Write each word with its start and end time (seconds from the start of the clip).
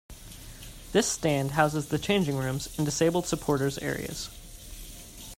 This 0.93 1.05
stand 1.05 1.51
houses 1.51 1.89
the 1.89 1.99
changing 1.99 2.35
rooms 2.35 2.73
and 2.75 2.87
disabled 2.87 3.27
supporters' 3.27 3.77
areas. 3.77 4.31